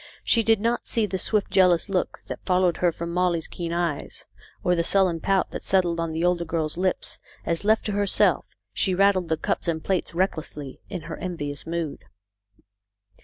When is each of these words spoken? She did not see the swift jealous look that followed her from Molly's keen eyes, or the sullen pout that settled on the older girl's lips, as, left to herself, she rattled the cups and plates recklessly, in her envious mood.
She 0.23 0.41
did 0.41 0.59
not 0.59 0.87
see 0.87 1.05
the 1.05 1.19
swift 1.19 1.51
jealous 1.51 1.87
look 1.87 2.21
that 2.25 2.43
followed 2.43 2.77
her 2.77 2.91
from 2.91 3.11
Molly's 3.13 3.47
keen 3.47 3.71
eyes, 3.71 4.25
or 4.63 4.73
the 4.73 4.83
sullen 4.83 5.19
pout 5.19 5.51
that 5.51 5.61
settled 5.61 5.99
on 5.99 6.11
the 6.11 6.25
older 6.25 6.43
girl's 6.43 6.75
lips, 6.75 7.19
as, 7.45 7.63
left 7.63 7.85
to 7.85 7.91
herself, 7.91 8.47
she 8.73 8.95
rattled 8.95 9.29
the 9.29 9.37
cups 9.37 9.67
and 9.67 9.83
plates 9.83 10.15
recklessly, 10.15 10.79
in 10.89 11.01
her 11.01 11.17
envious 11.17 11.67
mood. 11.67 12.03